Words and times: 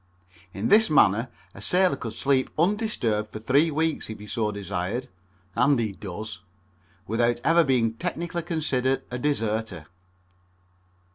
In 0.51 0.69
this 0.69 0.89
manner 0.89 1.27
a 1.53 1.61
sailor 1.61 1.95
could 1.95 2.13
sleep 2.13 2.49
undisturbed 2.57 3.31
for 3.31 3.37
three 3.37 3.69
weeks 3.69 4.09
if 4.09 4.17
he 4.17 4.25
so 4.25 4.51
desired 4.51 5.09
(and 5.55 5.77
he 5.77 5.91
does), 5.91 6.41
without 7.05 7.39
ever 7.43 7.63
being 7.63 7.93
technically 7.93 8.41
considered 8.41 9.03
a 9.11 9.19
deserter. 9.19 9.85